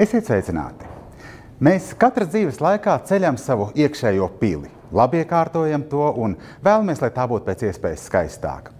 [0.00, 0.86] Esiet sveicināti!
[1.60, 7.26] Mēs katras dzīves laikā ceļam savu iekšējo pili, labi iekārtojam to un vēlamies, lai tā
[7.28, 8.72] būtu pēc iespējas skaistāka.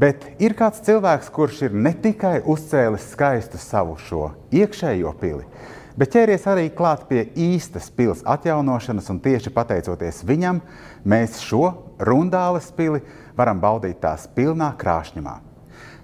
[0.00, 5.44] Bet ir kāds cilvēks, kurš ir ne tikai uzcēlis skaistu savu šo iekšējo pili,
[5.92, 10.62] bet ķēries arī klāt pie īstas pils atjaunošanas, un tieši pateicoties viņam,
[11.04, 11.66] mēs šo
[12.00, 13.04] rundāles pili
[13.36, 15.36] varam baudīt tās pilnā krāšņumā.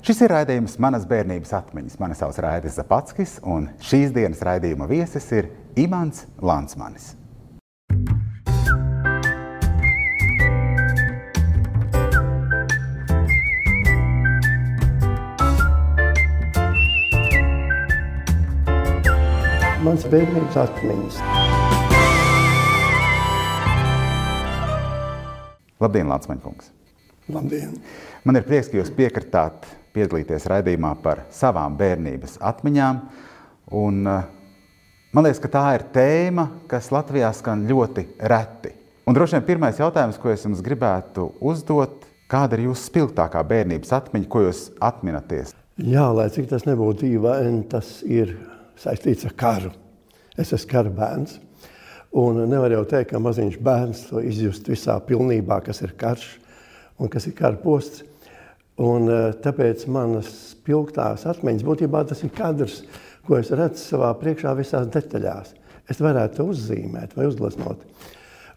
[0.03, 1.95] Šis ir raidījums Manas bērnības atmiņas.
[2.02, 5.46] Mani sauc Raidis Zapatskis, un šīs dienas raidījuma viesis ir
[5.79, 7.12] Imants Lansmanis.
[19.87, 21.24] Mans bērnības atmiņas.
[25.79, 26.81] Labdien, Lansmaņkungs!
[27.30, 27.76] Labdien!
[28.26, 32.98] Man ir prieks, ka jūs piekritāt piedalīties raidījumā par savām bērnības atmiņām.
[33.78, 34.24] Un, eh,
[35.14, 38.73] man liekas, ka tā ir tēma, kas Latvijā skan ļoti reti.
[39.06, 43.92] Un droši vien pirmais jautājums, ko es jums gribētu uzdot, kāda ir jūsu spilgtākā bērnības
[43.92, 45.54] atmiņa, ko jūs atminaties?
[45.79, 48.36] Jā, lai cik tas nebūtu dīvaini, tas ir
[48.76, 49.73] saistīts ar karu.
[50.36, 51.38] Es esmu kara bērns.
[52.12, 56.41] Un nevar jau teikt, ka maziņš bērns to izjust visā pilnībā, kas ir karš
[56.98, 58.04] un kas ir kara posts.
[58.80, 62.82] Un, eh, tāpēc manas spilgtās atmiņas būtībā tas ir kadrs,
[63.26, 65.53] ko es redzu savā priekšā visās detaļās.
[65.91, 67.84] Es varētu to uzzīmēt vai uzgleznot.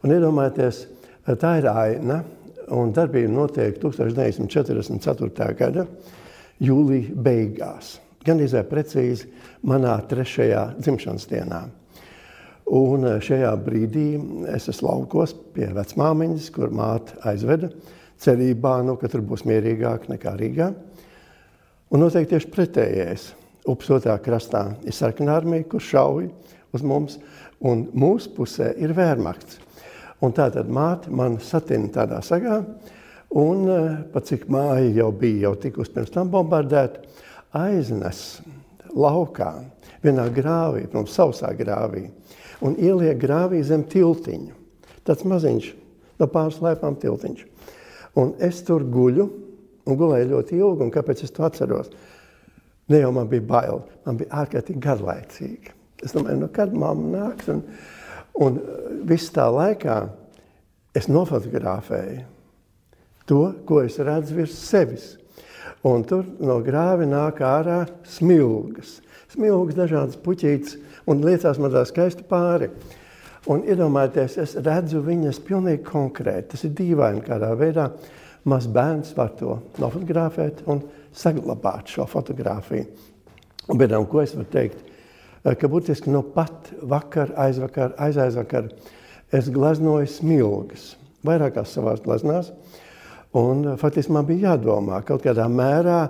[0.04, 0.86] Un iedomājieties,
[1.28, 2.24] eh, tā ir aina,
[2.70, 5.54] un darbība notiek 1944.
[5.54, 5.86] gada
[6.62, 8.00] jūlija beigās.
[8.24, 9.28] Gan izvēl precīzi
[9.64, 11.66] manā trešajā dzimšanas dienā.
[12.66, 14.08] Un eh, šajā brīdī
[14.56, 17.70] es esmu laukos pie vecmāmiņas, kur māte aizveda
[18.22, 20.70] cerībā, nu, ka tur būs mierīgāk nekā Rīgā.
[21.94, 23.30] Un noteikti tieši pretējais.
[23.70, 26.28] Upes otrā krastā ir sarkanā armija, kur šauj
[26.76, 27.18] uz mums,
[27.66, 29.62] un mūsu pusē ir vērmakts.
[30.24, 32.60] Un tā tad māte man satina tādā sagā,
[33.36, 37.02] un eh, pat cik māja jau bija jau tikus pirms tam bombardēta,
[37.56, 38.42] aiznes
[38.96, 39.52] laukā,
[40.04, 42.06] vienā grāvī, protams, sausā grāvī,
[42.64, 44.54] un ieliek grāvī zem tiltiņu.
[45.06, 45.72] Tāds maziņš,
[46.22, 47.44] no pāris laipām tiltiņš.
[48.22, 49.26] Un es tur guļu
[49.86, 50.92] un gulēju ļoti ilgi.
[50.96, 51.92] Kāpēc es to atceros?
[52.92, 55.74] Ne jau man bija bail, man bija ārkārtīgi garlaicīgi.
[56.06, 57.50] Es domāju, nu, kad mamma nāks.
[57.52, 57.64] Un,
[58.46, 60.04] un uh, viss tā laikā
[60.96, 62.24] es nofotografēju
[63.26, 65.16] to, ko es redzu virs sevis.
[65.86, 69.00] Un tur no grāva nāk ārā smilgas.
[69.34, 70.78] Smilgas, dažādas puķītes,
[71.10, 72.70] un liecās man tā skaisti pāri.
[73.52, 76.50] Un iedomājieties, es redzu viņas pilnīgi konkrēti.
[76.56, 77.92] Tas ir dīvaini, kādā veidā
[78.50, 80.82] mazs bērns var to nofotografēt un
[81.16, 82.88] saglabāt šo fotografiju.
[83.70, 84.82] Un, bet, ko es varu teikt?
[85.46, 88.72] Ka būtiski no pat vakar, aizvakar, aizaizvakar
[89.34, 90.96] es gleznoju smilgas,
[91.26, 92.50] vairākās savās gleznās.
[93.38, 96.08] Un faktiski man bija jādomā, kaut kādā mērā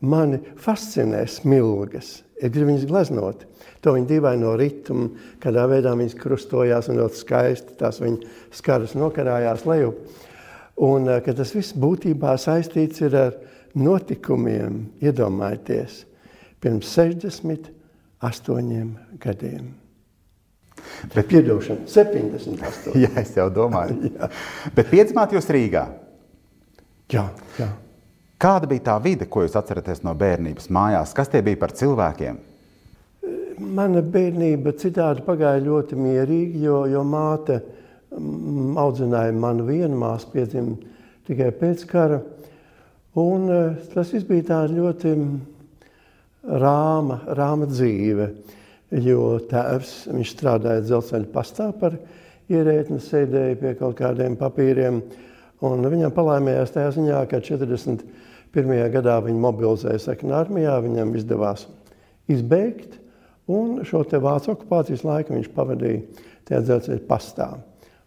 [0.00, 2.22] mani fascinē smilgas.
[2.38, 3.48] Es gribu viņas gleznot
[3.84, 5.04] to viņa dīvaino ritmu,
[5.42, 8.18] kādā veidā viņas krustojās un ļoti skaisti tās viņa
[8.58, 9.94] skaras nokarājās lejup.
[10.88, 13.32] Un eh, ka tas viss būtībā saistīts ir ar
[13.78, 14.72] notikumiem,
[15.02, 15.92] iedomājieties,
[16.62, 18.88] pirms 68
[19.22, 19.64] gadiem.
[21.14, 22.98] Bet piedošana, 78.
[23.02, 23.94] Jā, es jau domāju.
[24.76, 25.84] Bet piedzimāt jūs Rīgā?
[27.10, 27.24] Jā,
[27.58, 27.68] jā.
[28.38, 31.10] Kāda bija tā vide, ko jūs atceraties no bērnības mājās?
[31.10, 32.36] Kas tie bija par cilvēkiem?
[33.58, 37.56] Mana bērnība citādi pagāja ļoti mierīgi, jo, jo māte
[38.14, 40.76] mm, audzināja manu vienu māsu, piedzima
[41.26, 42.20] tikai pēc kara.
[43.18, 45.16] Un eh, tas viss bija tā ļoti
[46.62, 48.30] rāma, rāma dzīve,
[49.02, 49.96] jo tēvs,
[50.30, 51.98] strādāja dzelzceļa pastā par
[52.46, 55.02] ierētni, sēdēja pie kaut kādiem papīriem,
[55.66, 57.42] un viņam palaimējās tajā ziņā, ka
[58.54, 58.92] 41.
[58.94, 61.66] gadā viņa mobilizēja sekundārā armijā, viņam izdevās
[62.28, 62.98] izbeigt,
[63.48, 66.02] Un šo te vācu okupācijas laiku viņš pavadīja
[66.48, 67.48] tajā dzelzceļa pastā.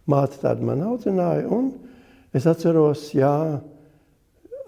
[0.06, 1.72] Māte tādu man audzināja, un
[2.34, 3.58] es atceros, jā,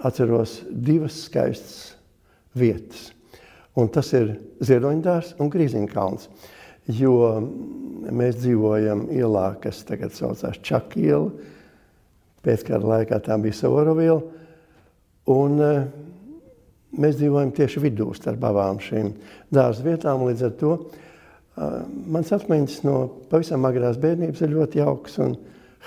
[0.03, 1.95] atceros divas skaistas
[2.59, 3.13] vietas.
[3.79, 6.29] Un tas ir Ziedoņdārs un Grīziņkalns.
[6.95, 7.15] Jo
[8.11, 11.31] mēs dzīvojam ielā, kas tagad saucās Čakiela.
[12.45, 14.21] Pēckara laikā tā bija Savorovila.
[15.33, 15.61] Un
[16.95, 19.11] Mēs dzīvojam tieši vidū starp abām šīm
[19.55, 20.23] dārza vietām.
[20.29, 22.99] Līdz ar to uh, mans atmiņas no
[23.33, 25.35] pavisam agrās bērnības ir ļoti jauks un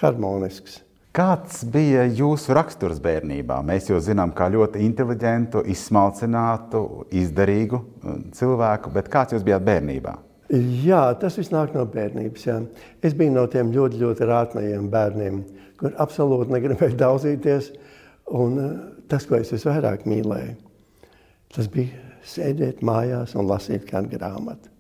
[0.01, 0.81] harmonisks.
[1.17, 3.61] Kāds bija jūsu raksturs bērnībā?
[3.65, 6.83] Mēs jau zinām, kā ļoti inteliģentu, izsmalcinātu,
[7.23, 7.79] izdarīgu
[8.37, 10.13] cilvēku, bet kāds jūs bijāt bērnībā?
[10.83, 12.45] Jā, tas viss nāk no bērnības.
[12.45, 12.59] Jā.
[13.01, 15.41] Es biju no tiem ļoti, ļoti rātnajiem bērniem,
[15.79, 17.71] kur absolūti negribēju daudzīties.
[18.37, 18.77] Un eh,
[19.09, 20.55] tas, ko es visvairāk mīlēju,
[21.55, 24.71] tas bija sēdēt mājās un lasīt kādu grāmatu.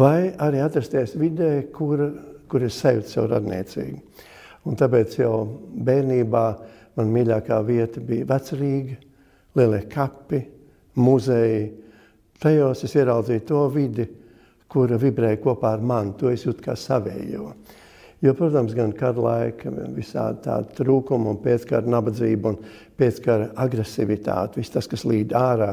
[0.00, 2.02] Vai arī atrasties vidē, kur,
[2.48, 3.98] kur es sajūtu sev radniecīgi.
[4.68, 5.34] Un tāpēc jau
[5.88, 6.44] bērnībā
[6.98, 8.98] man mīļākā vieta bija vecrīga,
[9.56, 10.40] lielie kapi,
[11.00, 11.62] muzeji,
[12.40, 14.06] Tajos es ieraudzīju to vidi,
[14.70, 16.14] kura vibrēja kopā ar mani.
[16.16, 17.50] To es jūtu kā savējo.
[18.20, 22.58] Jo, protams, gan kara laika, visādi tādi trūkumi, un pēckara nabadzība un
[23.00, 25.70] pēckara agresivitāte, viss tas, kas līd ārā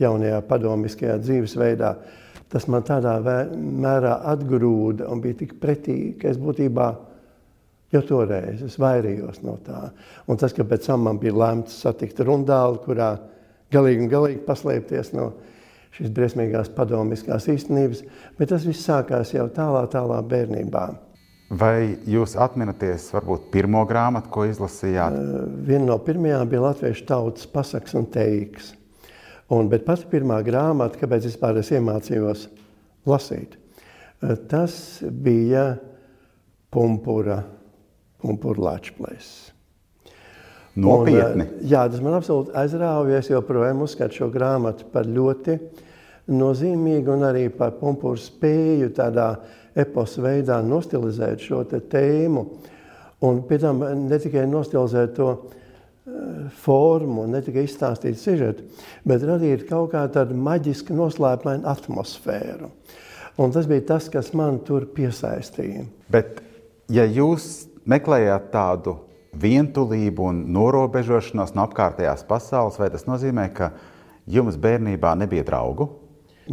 [0.00, 1.90] jaunajā padomiskajā dzīvesveidā,
[2.50, 3.18] tas man tādā
[3.52, 6.88] mērā atgrūda un bija tik pretīgi, ka es būtībā
[7.92, 9.90] jau toreiz es vairījos no tā.
[10.24, 13.10] Un tas, ka pēc tam man bija lemts satikt rundāli, kurā
[13.74, 15.34] galīgi un galīgi paslēpties no
[15.98, 18.02] šīs briesmīgās padomiskās īstenības,
[18.38, 20.88] bet tas viss sākās jau tālā, tālā bērnībā.
[21.50, 25.16] Vai jūs atminaties varbūt pirmo grāmatu, ko izlasījāt?
[25.18, 28.68] Uh, viena no pirmajām bija Latviešu tautas pasaks un teiks.
[29.50, 32.46] Un, bet pati pirmā grāmata, kāpēc vispār es iemācījos
[33.10, 35.72] lasīt, uh, tas bija
[36.70, 37.40] Pumpura,
[38.22, 39.50] Pumpura Lačplēs.
[40.78, 41.48] Nopietni.
[41.48, 43.10] Un, jā, tas man absolūti aizrāva.
[43.18, 45.58] Es joprojām uzskatu šo grāmatu par ļoti
[46.30, 49.32] nozīmīgu un arī par pumpuru spēju tādā
[49.78, 52.44] eposa veidā nostilizēt šo tēmu.
[53.26, 55.32] Un pēc tam ne tikai nostilizēt to
[56.62, 58.64] formu, ne tikai izstāstīt sižetu,
[59.06, 62.70] bet radīt kaut kā tādu maģisku noslēpumainu atmosfēru.
[63.40, 65.84] Un tas bija tas, kas man tur piesaistīja.
[66.12, 66.42] Bet,
[66.92, 68.98] ja jūs meklējāt tādu
[69.40, 73.70] vientulību un norobežošanos no apkārtējās pasaules, vai tas nozīmē, ka
[74.30, 75.88] jums bērnībā nebija draugu?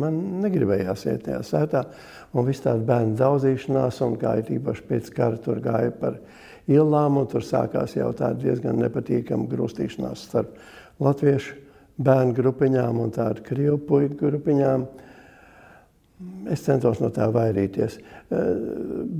[0.01, 1.83] Man negribējās iet tajā sētā,
[2.33, 6.19] un viss tāda bērnu daudzīšanās, un kā ir īpaši pēc kara tur gāja par
[6.67, 10.55] ielām, un tur sākās jau tāda diezgan nepatīkama grūstīšanās starp
[11.03, 11.57] latviešu
[11.97, 14.87] bērnu grupiņām un tādu krievu puiku grupiņām.
[16.49, 17.99] Es centos no tā vairīties.
[17.99, 18.47] Eh,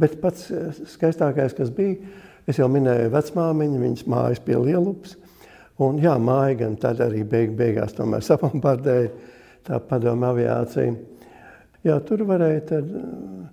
[0.02, 0.48] bet pats
[0.96, 2.00] skaistākais, kas bija,
[2.48, 5.18] Es jau minēju vecmāmiņu, viņas mājas pie Lielupas.
[5.84, 9.10] Un jā, māja gan tad arī beig, beigās tomēr sapampardēja
[9.68, 10.96] tā padomu aviācija.
[11.86, 13.46] Jā, tur varēja tad uh,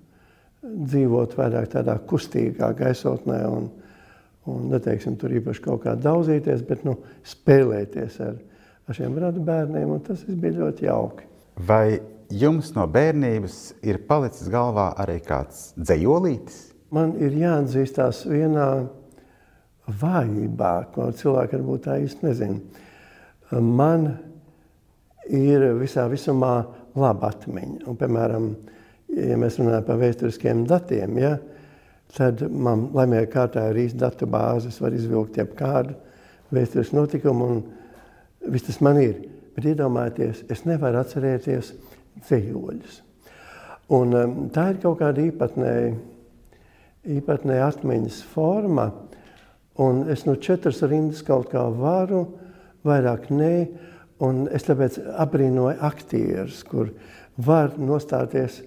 [0.64, 3.68] dzīvot vairāk tādā kustīgā gaisotnē un,
[4.50, 6.96] un neteiksim tur īpaši kaut kā daudzīties, bet nu,
[7.26, 8.36] spēlēties ar,
[8.88, 11.28] ar šiem radu bērniem, un tas bija ļoti jauki.
[11.68, 12.00] Vai
[12.34, 16.74] jums no bērnības ir palicis galvā arī kāds dzējolītis?
[16.94, 18.68] man ir jāatzīstās vienā
[20.00, 22.60] vājībā, ko cilvēki varbūt tā īsti nezina.
[23.54, 24.06] Man
[25.30, 26.54] ir visā visumā
[26.98, 27.84] laba atmiņa.
[27.88, 28.48] Un, piemēram,
[29.16, 31.34] ja mēs runājam par vēsturiskiem datiem, ja,
[32.14, 35.96] tad man laimīgā kārtā ir īsta datu bāzes, var izvilkt jebkādu
[36.54, 39.16] vēsturisku notikumu, un viss tas man ir.
[39.54, 41.74] Bet iedomājieties, es nevaru atcerēties
[42.26, 42.98] ceļoļus.
[43.94, 45.92] Un, um, tā ir kaut kāda īpatnēja
[47.04, 48.88] īpatnēja atmiņas forma.
[49.82, 52.24] Un es no četras rindas kaut kā varu,
[52.86, 53.54] vairāk nē.
[54.22, 56.92] Un es tāpēc abrīnoju aktierus, kur
[57.36, 58.60] var nostāties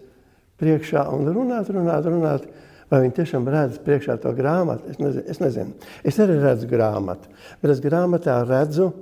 [0.60, 2.50] priekšā un runāt, runāt, runāt.
[2.88, 4.88] Vai viņi tiešām redz priekšā to grāmatu?
[4.92, 5.24] Es nezinu.
[5.28, 5.92] Es, nezinu.
[6.08, 7.32] es arī redzu grāmatu,
[7.62, 8.94] bet es grāmatā redzu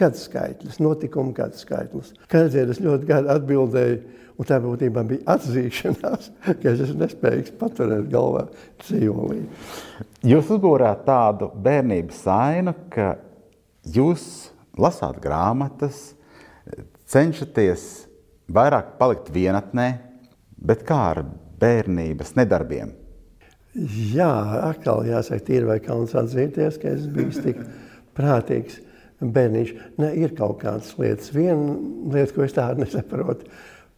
[0.00, 2.14] gadu skaitļus, notikumu gadu skaitļus.
[2.28, 6.30] Kādreiz es ļoti gadi atbildēju Un tā būtībā bija atzīšanās,
[6.62, 8.46] ka es esmu nespējīgs paturēt galvā
[8.80, 9.42] dzīvolī.
[10.30, 13.10] Jūs uzbūrāt tādu bērnības ainu, ka
[13.84, 14.24] jūs
[14.80, 16.14] lasāt grāmatas,
[17.10, 17.86] cenšaties
[18.50, 19.90] vairāk palikt vienatnē,
[20.56, 21.24] bet kā ar
[21.60, 22.94] bērnības nedarbiem?
[24.10, 24.30] Jā,
[24.66, 27.60] atkal jāsaka, tīri vai kauns atzīties, ka es biju tik
[28.18, 28.80] prātīgs
[29.20, 29.74] bērniņš.
[30.00, 31.30] Ne, ir kaut kādas lietas.
[31.34, 31.76] Viena
[32.10, 33.46] lieta, ko es tādu nesaprotu,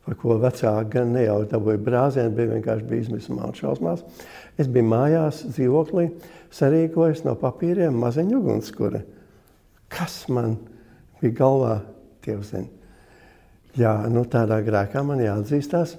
[0.05, 4.05] par ko vecāki gan ne jau dabūja brāzienu, bet vienkārši bija izmisumā un šausmās.
[4.61, 6.09] Es biju mājās, dzīvoklī,
[6.53, 9.01] sarīkojis no papīriem maziņu ugunskura.
[9.93, 10.59] Kas man
[11.23, 11.77] bija galvā,
[12.23, 12.69] Dievs zina.
[13.79, 15.95] Jā, nu tādā grēkā man jāatzīstās,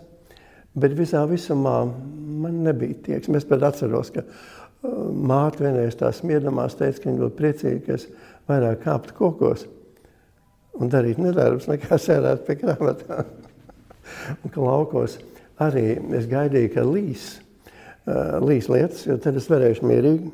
[0.77, 1.79] bet visā visumā
[2.43, 3.39] man nebija tieksme.
[3.39, 4.35] Es pat atceros, ka uh,
[5.09, 8.05] māte vienreiz tā smiedamās teica, ka viņa ļoti priecīga, ka es
[8.49, 9.65] vairāk kāptu kokos
[10.77, 13.33] un darītu nedarbus nekā sēdēt pie grāmatām
[14.43, 15.17] un ka laukos
[15.63, 17.27] arī es gaidīju, ka līs,
[18.05, 20.33] uh, līs lietas, jo tad es varēšu mierīgi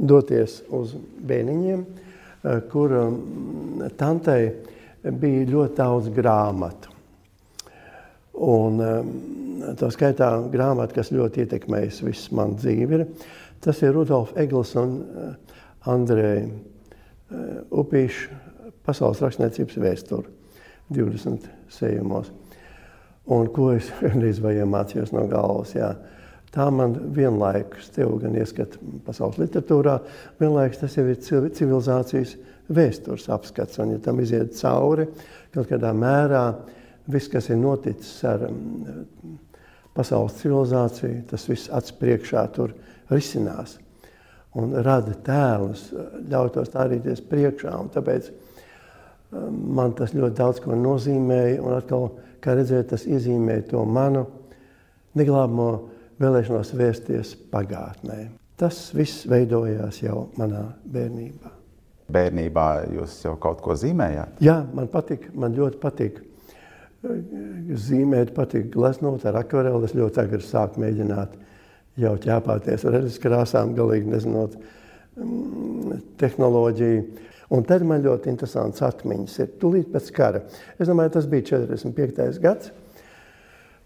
[0.00, 0.94] doties uz
[1.30, 1.84] bēniņiem,
[2.72, 3.18] kur um,
[4.00, 4.48] tantei
[5.04, 6.96] bija ļoti daudz grāmatu.
[8.40, 9.14] Un, um,
[9.76, 13.06] tā skaitā grāmata, kas ļoti ietekmējusi visu manu dzīvi, ir,
[13.60, 14.96] tas ir Rudolf Egls un
[15.90, 16.46] Andrei
[17.30, 18.38] Upīša
[18.86, 20.32] pasaules rakstniecības vēsturi
[20.90, 22.32] 20 sējumos.
[23.30, 23.90] Un ko es
[24.22, 25.92] reiz vai iemācījos no galvas, jā.
[26.50, 28.74] Tā man vienlaikus, tev gan ieskat
[29.06, 30.00] pasaules literatūrā,
[30.40, 32.34] vienlaikus tas jau ir civilizācijas
[32.74, 33.78] vēstures apskats.
[33.82, 35.06] Un ja tam iziet cauri,
[35.54, 36.44] kaut kādā mērā
[37.10, 38.48] viss, kas ir noticis ar
[39.94, 42.74] pasaules civilizāciju, tas viss acs priekšā tur
[43.10, 43.78] risinās
[44.58, 45.90] un rada tēlus,
[46.30, 47.74] ļauj tos stādīties priekšā.
[47.78, 48.30] Un tāpēc
[49.30, 51.60] man tas ļoti daudz ko nozīmēja.
[51.62, 52.08] Un atkal,
[52.42, 54.26] kā redzēt, tas iezīmē to manu
[55.18, 55.70] neglābamo
[56.20, 58.28] vēlēšanos vērsties pagātnē.
[58.60, 61.54] Tas viss veidojās jau manā bērnībā.
[62.10, 64.42] Bērnībā jūs jau kaut ko zīmējāt?
[64.44, 66.18] Jā, man patīk, man ļoti patīk.
[67.00, 69.86] Zīmēt, patīk gleznot ar akvareli.
[69.88, 71.38] Es ļoti agri sāku mēģināt
[72.00, 77.28] jau ķēpāties ar redzes krāsām, galīgi nezinot mm, tehnoloģiju.
[77.50, 80.44] Un tad man ļoti interesants atmiņas ir tūlīt pēc kara.
[80.78, 82.38] Es domāju, tas bija 45.
[82.42, 82.70] gads.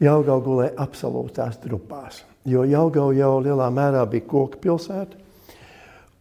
[0.04, 5.20] Jaugau gulēja absolūtās drupās, jo Jaugau jau lielā mērā bija koka pilsēta.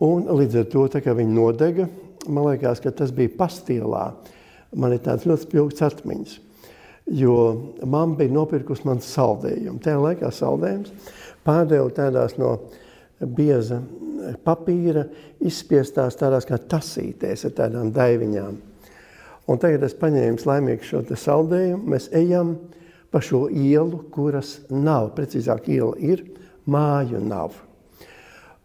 [0.03, 1.87] Un līdz ar to, tā kā viņi nodega,
[2.27, 4.07] man liekas, ka tas bija pastielā.
[4.75, 6.37] Man ir tāds ļoti spilgts atmiņas,
[7.13, 7.35] jo
[7.83, 9.77] mamma bija nopirkusi man saldējumu.
[9.83, 11.11] Tajā laikā saldējums
[11.45, 12.55] pārdevu tādās no
[13.21, 13.81] bieza
[14.43, 15.05] papīra,
[15.43, 18.55] izspiestās tādās kā tasītēs ar tādām daiviņām.
[19.51, 22.55] Un tagad es paņēmu laimīgi šo saldējumu, mēs ejam
[23.13, 26.25] pa šo ielu, kuras nav, precīzāk iela ir,
[26.65, 27.53] māju nav.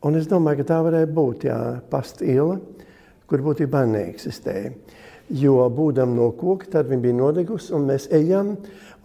[0.09, 1.59] Un es domāju, ka tā varēja būt, jā,
[1.93, 2.57] past iela,
[3.28, 4.73] kur būtībā neeksistēja.
[5.37, 8.55] Jo būdam no koka, tad viņa bija nodegusi, un mēs ejam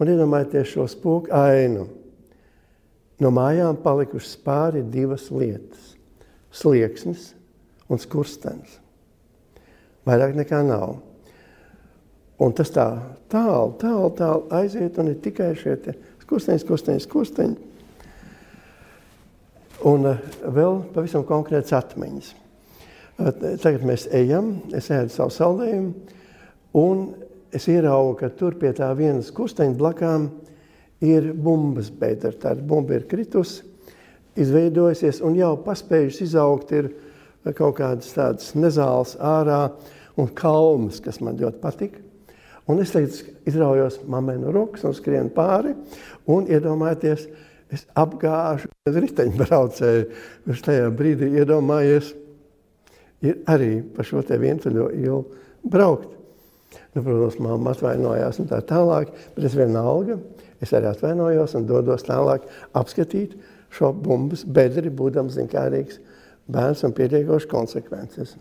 [0.00, 1.84] un iedomājieties šo spoku ainu.
[3.20, 5.92] No mājām palikušas pāri divas lietas-
[6.60, 7.34] slieksnis
[7.88, 8.78] un skurstenis.
[10.06, 10.96] Vairāk nekā nav.
[12.42, 12.88] Un tas tā
[13.30, 15.76] tālu, tālu, tālu aiziet, un ir tikai šie
[16.24, 17.56] skursteņi, skursteņi, skursteņi.
[19.90, 20.24] Un uh,
[20.54, 22.32] vēl pavisam konkrēts atmiņas.
[23.20, 23.30] Uh,
[23.62, 26.16] tagad mēs ejam, es ēdu savu saldējumu,
[26.80, 27.04] un
[27.54, 30.28] es ieraugu, ka tur pie tā vienas kursteņa blakām
[31.04, 32.32] ir bumbas bedra.
[32.34, 33.62] Tā bumba ir kritusi,
[34.40, 36.90] izveidojusies un jau paspējusi izaugt ir
[37.54, 39.68] kaut kādas tādas nezāles ārā
[40.18, 42.03] un kalmas, kas man ļoti patika.
[42.70, 45.74] Un es teicu, izraujos mammai no rokas un skrienu pāri
[46.32, 47.26] un iedomājieties,
[47.74, 50.04] es apgāžu riteņbraucēju,
[50.46, 52.14] kurš tajā brīdī iedomājies,
[53.24, 55.20] ir arī pa šo te vientuļo ielu
[55.64, 56.12] braukt.
[56.94, 60.16] Nu, protams, mamma atvainojās un tā tālāk, bet es vienalga
[60.64, 62.46] Es arī atvainojos un dodos tālāk
[62.78, 63.34] apskatīt
[63.74, 65.98] šo bumbas bedri, būdams zinkārīgs
[66.48, 68.36] bērns un pietiekoši konsekvences.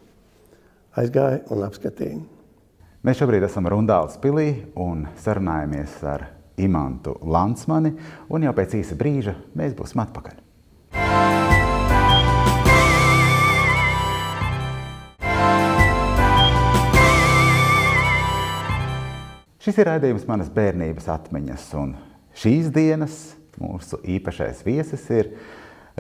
[1.00, 2.22] Aizgāju un apskatīju.
[3.04, 7.92] Mēs šobrīd esam Rundāls pilī un sarunājamies ar Imantu Lansmani,
[8.32, 10.40] un jau pēc īsa brīža mēs būsim atpakaļ.
[19.64, 21.94] Šis ir raidījums manas bērnības atmiņas, un
[22.34, 25.30] Šīs dienas mūsu īpašais viesis ir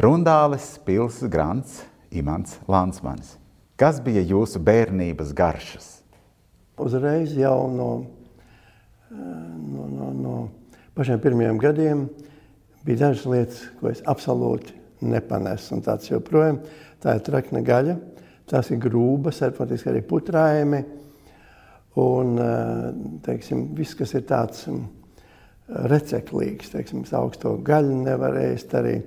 [0.01, 1.75] Rundāles pilsētas grants
[2.10, 3.36] Imants Lansmanis.
[3.77, 6.02] Kas bija jūsu bērnības garšas?
[6.81, 7.89] Uzreiz jau no,
[9.13, 10.37] no, no, no
[10.97, 12.07] pašiem pirmajiem gadiem
[12.85, 14.73] bija dažas lietas, ko es absolūti
[15.05, 15.75] nepanesu.
[15.77, 16.59] Un tāds joprojām
[17.03, 17.95] tā ir trakna gaļa,
[18.49, 20.81] tās ir grūbas, ar patiesībā arī putrājumi.
[22.01, 22.39] Un,
[23.21, 24.65] teiksim, viss, kas ir tāds
[25.69, 26.73] receklīgs.
[26.73, 28.97] Teiksim, augsto gaļu nevar ēst arī.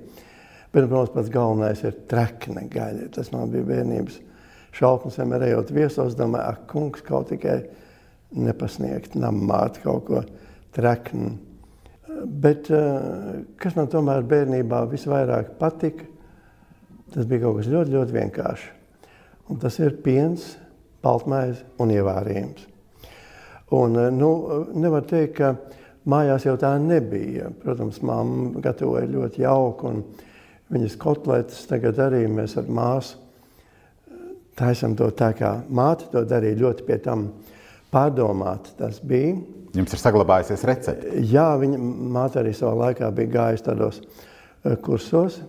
[0.71, 3.09] Bet, protams, pats galvenais ir trekne gaļa.
[3.15, 4.21] Tas man bija bērnības
[4.77, 7.57] šausmas, vienmēr ejot viesos, domāju, ak, kungs, kaut tikai
[8.37, 10.23] nepasniegt nammāt kaut ko
[10.75, 11.33] treknu.
[12.41, 16.05] Bet eh, kas man tomēr bērnībā visvairāk patika,
[17.13, 18.71] tas bija kaut kas ļoti, ļoti vienkārši.
[19.51, 20.55] Un tas ir piens,
[21.05, 22.67] baltmaize un ievārījums.
[23.77, 24.31] Un, eh, nu,
[24.75, 25.55] nevar teikt, ka
[26.07, 27.49] Mājās jau tā nebija.
[27.63, 30.03] Protams, mamma gatavoja ļoti jauku, un
[30.71, 33.19] viņas kotletes tagad arī mēs ar māsu
[34.57, 37.27] taisam to tā, kā māte to darīja ļoti pie tam
[37.93, 38.73] pārdomāt.
[38.79, 39.35] Tas bija.
[39.77, 41.13] Jums ir saglabājusies recepte?
[41.29, 41.79] Jā, viņa
[42.17, 45.41] māte arī savā laikā bija gājusi tādos eh, kursos,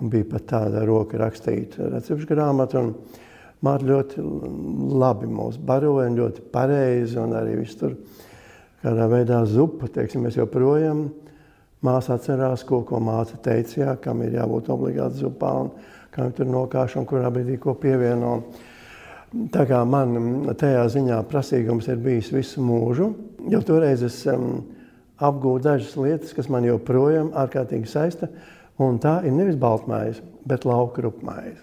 [0.00, 2.82] un bija pat tāda roka rakstīta recepšu grāmata,
[3.64, 4.24] māte ļoti
[5.04, 7.94] labi mūs baroja, ļoti pareizi, un arī viss tur
[8.82, 9.88] kādā veidā zupa.
[9.92, 11.06] Teiksim, mēs joprojām
[11.84, 15.66] Māsa atcerās, ko, ko māca teica, jā, kam ir jābūt obligāti zupā un
[16.14, 18.36] kam tur nokāš un kurā brīdī ko pievieno.
[19.54, 23.10] Tā kā man tajā ziņā prasīgums ir bijis visu mūžu,
[23.50, 24.62] jo toreiz es um,
[25.18, 28.30] apgūstu dažas lietas, kas man joprojām ārkārtīgi saista,
[28.78, 31.58] un tā ir nevis baltmaize, bet lauka rupmaize.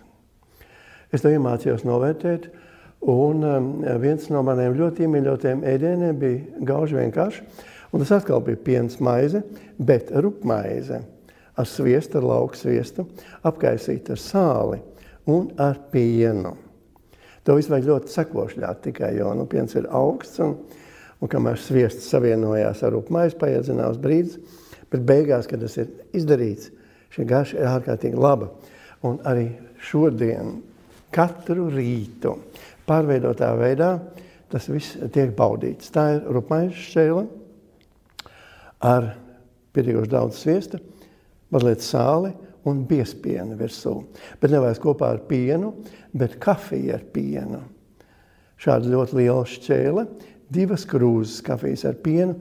[1.12, 2.50] Es to iemācījos novērtēt,
[3.08, 7.48] un um, viens no maniem ļoti iemīļotiem ēdieniem bija gauži vienkārši,
[7.92, 9.42] Un tas atkal bija piens maize,
[9.78, 11.02] bet rupmaize
[11.62, 13.06] ar sviestu, ar lauku sviestu,
[13.48, 14.82] apkaisīta ar sāli
[15.30, 16.56] un ar pienu.
[17.46, 20.58] To visu vajag ļoti sekošļāt tikai, jo nu, piens ir augsts un,
[21.22, 24.38] un kamēr sviests savienojās ar rupmaizi, paiet zināms brīdis,
[24.94, 26.70] bet beigās, kad tas ir izdarīts,
[27.14, 28.52] šī garša ir ārkārtīgi laba.
[29.08, 29.48] Un arī
[29.82, 30.60] šodien,
[31.14, 32.36] katru rītu,
[32.86, 33.96] pārveidotā veidā,
[34.52, 35.90] tas viss tiek baudīts.
[35.94, 37.26] Tā ir rupmaize šķēle,
[38.86, 39.14] ar
[39.74, 40.82] pietiekoši daudz sviesta,
[41.52, 42.32] mazliet sāli
[42.68, 43.96] un biespienu virsū.
[44.42, 45.74] Bet nevajag kopā ar pienu,
[46.14, 47.62] bet kafiju ar pienu.
[48.62, 50.08] Šāda ļoti liela šķēle,
[50.54, 52.38] divas krūzes kafijas ar pienu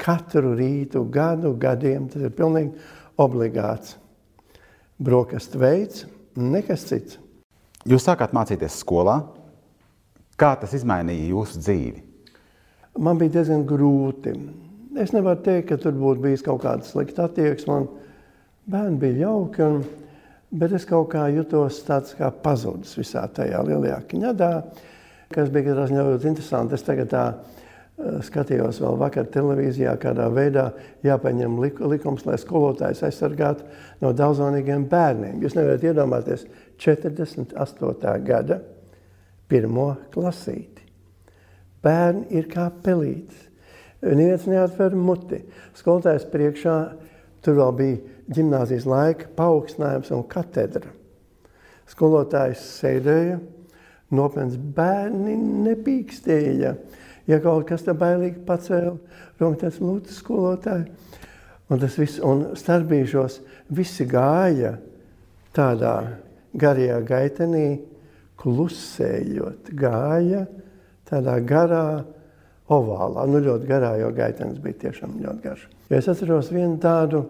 [0.00, 2.08] katru rītu, gadu, gadiem.
[2.10, 2.74] Tas ir pilnīgi
[3.20, 3.96] obligāts.
[5.04, 6.04] Brokastu veids,
[6.38, 7.18] nekas cits.
[7.88, 9.20] Jūs sākāt mācīties skolā.
[10.40, 12.00] Kā tas izmainīja jūsu dzīvi?
[12.98, 14.32] Man bija diezgan grūti.
[14.98, 17.84] Es nevaru teikt, ka tur būtu bijis kaut kāda slikta attieksme.
[18.64, 19.82] Bērni bija jauki, un,
[20.56, 24.48] bet es kaut kā jutos tāds kā pazudis visā tajā lielajā kiņadā,
[25.34, 26.78] kas bija katrā ziņā ļoti interesanti.
[26.78, 30.70] Es tagad tā uh, skatījos vēl vakar televīzijā, kādā veidā
[31.04, 33.68] jāpaņem lik likums, lai skolotājs aizsargātu
[34.00, 35.44] no daudzonīgiem bērniem.
[35.44, 36.46] Jūs nevarat iedomāties
[36.80, 38.16] 48.
[38.24, 38.62] gada
[39.52, 40.88] pirmo klasīti.
[41.84, 43.50] Bērni ir kā pelītes.
[44.00, 45.44] Neviens neatver muti.
[45.76, 46.78] Skolotājs priekšā
[47.44, 50.92] tur vēl bija gimnāzijas laika paaugstinājums un katedra.
[51.90, 53.38] Skolotājs sēdēja,
[54.14, 56.74] nopietns bērni nepīkstēja.
[57.28, 58.96] Ja kaut kas tā bailīgi pacēla,
[59.40, 60.88] rungtēs lūdzu skolotāju.
[61.72, 63.38] Un tas viss, un starpīšos
[63.72, 64.74] visi gāja
[65.56, 65.94] tādā
[66.60, 67.68] garajā gaitenī,
[68.40, 70.44] klusējot, gāja
[71.08, 71.86] tādā garā
[72.72, 75.64] ovālā, nu ļoti garā, jo gaitenis bija tiešām ļoti garš.
[75.90, 77.24] Ja es atceros vienu tādu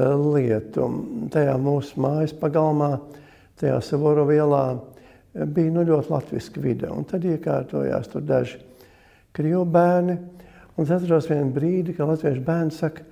[0.00, 0.86] lietu,
[1.32, 2.94] tajā mūsu mājas pagalmā,
[3.60, 4.64] tajā Savoru vielā,
[5.34, 8.60] bija nu, ļoti latviska vide, un tad iekārtojās tur daži
[9.36, 10.16] krievu bērni,
[10.76, 13.06] un es atceros vienu brīdi, ka latviešu bērni saka,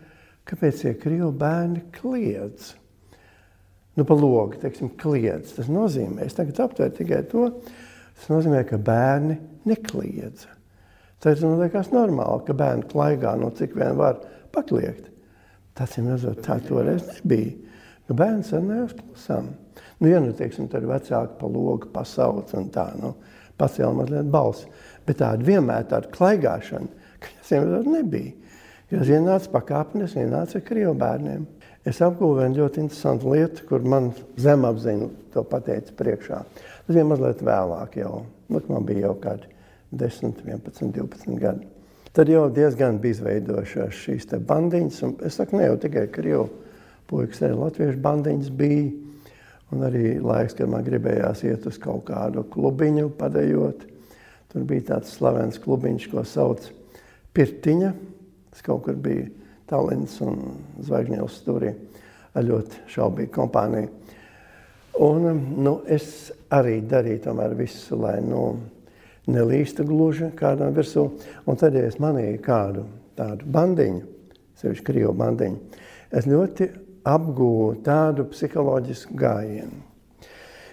[0.49, 2.73] kāpēc tie krievu bērni kliedz?
[3.99, 5.57] Nu, pa logu, teiksim, kliedz.
[5.57, 7.49] Tas nozīmē, es tagad aptvēru tikai to,
[8.15, 10.55] tas nozīmē, ka bērni nekliedza.
[11.19, 14.21] Tas man liekas normāli, ka bērni klaigā, no cik vien var
[14.55, 15.11] pakliegt.
[15.79, 17.55] Tas ir mazliet tā, toreiz nebija.
[18.09, 19.53] Nu, bērns sarunājās klusām.
[20.01, 23.13] Nu, ja nu, teiksim, tad vecāki pa logu pasauc un tā, nu,
[23.61, 24.67] pacēla mazliet balsi.
[25.07, 26.91] Bet tāda vienmēr tāda klaigāšana,
[27.23, 28.35] ka vienmēr nebija.
[28.89, 31.47] Jo es ienācu pakāpeni, es ienācu ar krievu bērniem.
[31.89, 34.11] Es apgūvu vienu ļoti interesantu lietu, kur man
[34.41, 36.43] zemapziņa to pateica priekšā.
[36.87, 38.25] Tas bija mazliet vēlāk jau.
[38.49, 39.53] Nu, man bija jau kādi
[39.93, 41.69] 10, 11, 12 gadi.
[42.17, 45.03] Tad jau diezgan bija izveidojušās šīs bandiņas.
[45.27, 46.49] Es saku, ne jau tikai krievu
[47.09, 48.89] puikas, arī latviešu bandiņas bija.
[49.69, 53.85] Un arī laiks, kad man gribējās iet uz kaut kādu klubiņu, padējot.
[54.49, 56.71] Tur bija tāds slavens klubiņš, ko sauc
[57.37, 57.93] Pirtiņa.
[58.55, 59.29] Tas kaut kur bija
[59.69, 60.41] Tallinas un
[60.81, 61.75] Zvaigžņevs stūrī
[62.33, 63.91] ar ļoti šaubīgu kompāniju.
[65.05, 65.29] Un
[65.61, 68.41] nu, es arī darīju tomēr visu, lai nu,
[69.29, 71.05] nelīsta gluži kādam virsū.
[71.47, 72.85] Un tad, ja es manīju kādu
[73.19, 74.05] tādu bandiņu,
[74.61, 75.83] sevišķi krievu bandiņu,
[76.15, 76.71] es ļoti
[77.09, 79.85] apgūvu tādu psiholoģisku gājienu.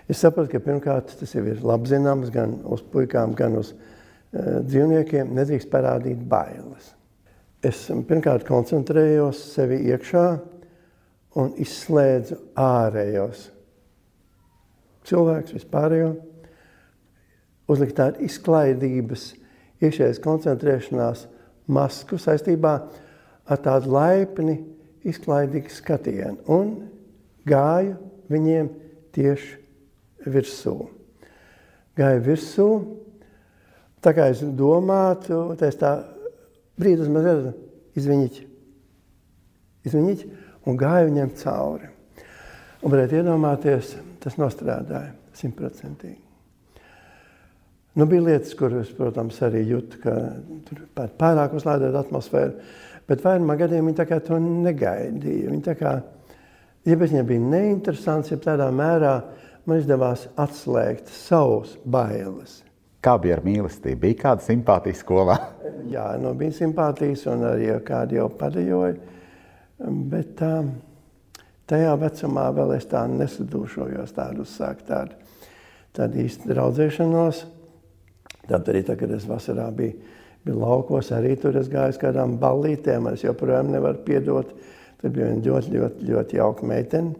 [0.10, 4.62] Es saprotu, ka pirmkārt tas jau ir labi zināms gan uz puikām, gan uz uh,
[4.62, 5.34] dzīvniekiem.
[5.34, 6.92] Nedrīkst parādīt bailes.
[7.66, 10.26] Es pirmkārt koncentrējos sevi iekšā
[11.42, 13.48] un izslēdzu ārējos
[15.10, 16.12] cilvēkus, vispārējo
[17.72, 19.34] uzlikt tādu izklaidības,
[19.84, 21.26] iekšējas koncentrēšanās
[21.68, 22.76] masku saistībā
[23.46, 24.60] ar tādu laipni,
[25.06, 26.72] izklaidīgu skatienu un
[27.46, 27.96] gāju
[28.32, 28.72] viņiem
[29.14, 30.76] tieši virsū.
[31.96, 32.70] Gāju virsū,
[34.04, 35.94] tā kā es domātu, tā es tā
[36.80, 37.54] brīdis mazliet
[37.96, 38.48] izviņiķi,
[39.88, 40.32] izviņiķi
[40.66, 41.94] un gāju viņiem cauri.
[42.82, 46.25] Un varētu iedomāties, tas nostrādāja simtprocentīgi.
[47.96, 50.16] Nu, bija lietas, kuras, protams, arī jūtu, ka
[50.68, 50.82] tur
[51.20, 52.52] pārāk uzlādēta atmosfēra.
[53.08, 55.54] Bet vairumā gadījumā viņi to negaidīja.
[55.54, 55.94] Viņi kā,
[56.90, 59.16] ja viņiem bija neinteresants, ja tādā mērā
[59.66, 62.60] man izdevās atslēgt savus bailes.
[63.06, 64.02] Kā bija ar mīlestību?
[64.02, 65.38] Bija kāda simpātija skolā?
[65.96, 68.96] Jā, nu, bija simpātijas un arī kādi jau padejoja.
[70.12, 70.52] Bet tā,
[71.70, 75.16] tajā vecumā vēl es tā nesadūšojos tādu uzsākt tādu,
[75.96, 77.46] tādu īstu draudzēšanos.
[78.50, 79.96] Tad arī tagad, kad es vasarā biju,
[80.46, 83.10] biju laukos, arī tur es gāju uz kādām ballītēm.
[83.14, 84.52] Es joprojām nevaru piedot.
[85.02, 87.16] Tur bija viena ļoti, ļoti, ļoti jauka meitene.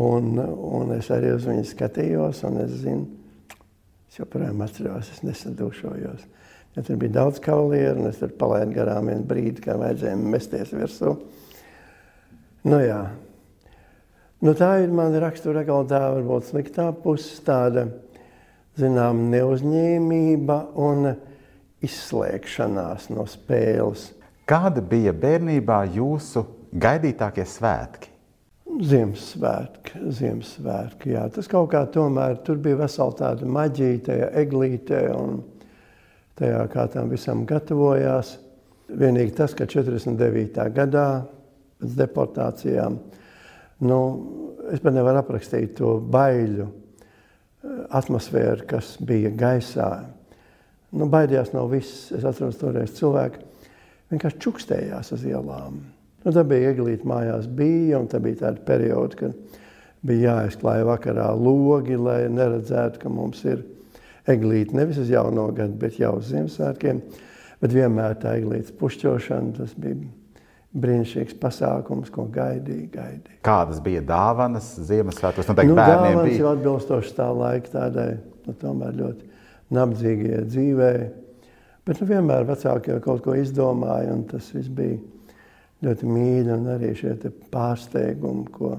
[0.00, 3.08] Un, un es arī uz viņu skatījos, un es zinu,
[4.06, 6.28] es joprojām atceros, es nesadūšojos.
[6.76, 10.70] Ja tur bija daudz kavalieru, un es tur palaidu garām vienu brīdi, kā vajadzēja mesties
[10.76, 11.16] virsū.
[12.70, 13.00] Nu jā.
[14.40, 17.88] Nu, tā ir mana rakstura, tā varbūt sliktā puse tāda
[18.80, 21.12] zinām, neuzņēmība un
[21.84, 24.10] izslēgšanās no spēles.
[24.48, 28.10] Kāda bija bērnībā jūsu gaidītākie svētki?
[28.70, 31.14] Ziemassvētki, Ziemassvētki.
[31.14, 31.24] Jā.
[31.34, 35.40] Tas kaut kā tomēr tur bija vesela tāda maģija, tajā eglītē un
[36.38, 38.36] tajā, kā tam visam gatavojās.
[38.90, 40.66] Vienīgi tas, ka 49.
[40.74, 41.06] gadā
[41.80, 42.98] pēc deportācijām,
[43.86, 43.98] nu,
[44.70, 46.66] es pat nevaru aprakstīt to baiļu
[47.90, 49.90] atmosfēra, kas bija gaisā.
[50.96, 52.10] Nu, baidījās no viss.
[52.16, 53.42] Es atceros, toreiz cilvēki
[54.10, 55.80] vienkārši čukstējās uz ielām.
[56.24, 59.60] Nu, tā bija ieglīta mājās, bija, un tā bija tāda perioda, kad
[60.04, 63.62] bija jāizklāja vakarā logi, lai neredzētu, ka mums ir
[64.28, 67.02] eglīte nevis uz jauno gadu, bet jau uz Ziemassvētkiem.
[67.60, 70.00] Bet vienmēr tā eglītes pušķošana, tas bija
[70.70, 72.86] brīnišķīgs pasākums, ko gaidīja.
[72.92, 73.38] gaidīja.
[73.46, 75.48] Kādas bija dāvanas Ziemassvētkos?
[75.50, 76.42] Nu, bērniem dāvanas bija.
[76.44, 78.10] jau atbilstoši tā laika tādai
[78.46, 79.30] nu, tomēr ļoti
[79.74, 81.08] nabadzīgajai dzīvei.
[81.88, 85.00] Bet nu, vienmēr vecāki jau kaut ko izdomāja, un tas viss bija
[85.86, 87.16] ļoti mīļi, un arī šie
[87.50, 88.76] pārsteigumi, ko,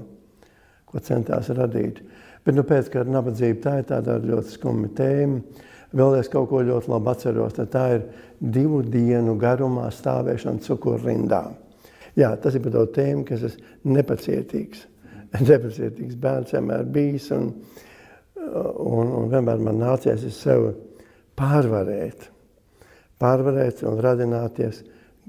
[0.88, 2.00] ko centās radīt.
[2.42, 5.68] Bet nu, pēc tam nabadzība tā ir tāda ļoti skumja tēma.
[5.92, 8.06] Vēl es kaut ko ļoti labi atceros, tā ir
[8.40, 11.42] divu dienu garumā stāvēšana cukurrindā.
[12.18, 13.56] Jā, tas ir par to tēmu, kas ir
[13.88, 14.86] nepacietīgs.
[15.48, 17.52] Nepacietīgs bērns vienmēr bijis, un,
[18.36, 20.74] un, un vienmēr man nācies sevi
[21.40, 22.28] pārvarēt.
[23.22, 24.82] Pārvarēt un radināties,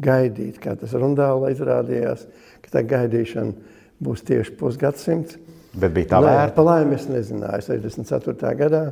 [0.03, 2.25] gaidīt, kā tas rundāla izrādījās,
[2.65, 5.39] ka tā gaidīšana būs tieši pusgadsimts.
[5.73, 6.53] Bet bija tā vērta?
[6.57, 8.53] Pa laimi es nezināju, 64.
[8.59, 8.83] gadā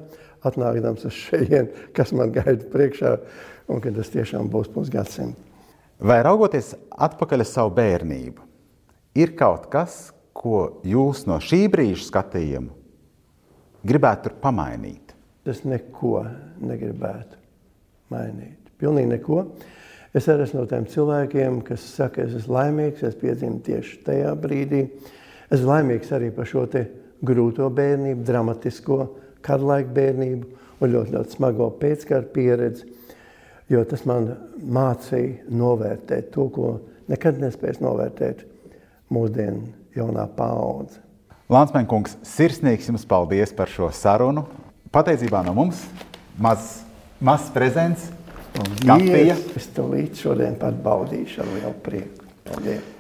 [0.48, 3.16] atnākdams uz šeit, kas man gaida priekšā,
[3.70, 5.51] un ka tas tiešām būs pusgadsimts.
[6.02, 8.42] Vai raugoties atpakaļ uz savu bērnību,
[9.22, 12.74] ir kaut kas, ko jūs no šī brīža skatījuma
[13.86, 15.14] gribētu pamainīt?
[15.46, 16.24] Es neko
[16.62, 17.38] negribētu
[18.14, 18.72] mainīt.
[18.82, 19.44] Pilnīgi neko.
[20.18, 24.34] Es arī esmu no tiem cilvēkiem, kas saka, es esmu laimīgs, es piedzimu tieši tajā
[24.42, 24.88] brīdī.
[25.52, 26.66] Es esmu laimīgs arī par šo
[27.22, 29.00] grūto bērnību, dramatisko
[29.46, 30.50] karalaiku bērnību
[30.82, 32.90] un ļoti, ļoti smago pēckara pieredzi
[33.72, 36.72] jo tas man mācīja novērtēt to, ko
[37.12, 38.44] nekad nespēs novērtēt
[39.12, 41.00] mūsdienu jaunā paudze.
[41.52, 44.46] Lansmēnkungs, sirsnīgs jums paldies par šo sarunu.
[44.92, 45.84] Pateicībā no mums
[46.40, 46.82] mazs
[47.20, 48.10] maz prezents.
[48.84, 49.38] Kafija.
[49.56, 52.28] Es to līdz šodien pat baudīšu ar lielu prieku.
[52.48, 52.98] Paldies!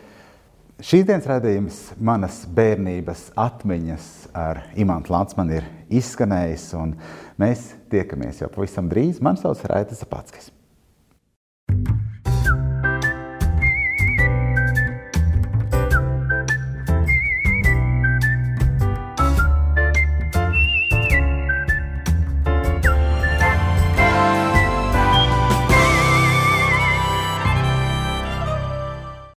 [0.81, 6.95] Šīs dienas redzējums, manas bērnības atmiņas ar Imantu Lansmanu ir izskanējis, un
[7.41, 9.21] mēs tiekamies jau pavisam drīz.
[9.21, 10.49] Man sauc Raita Zapatskis.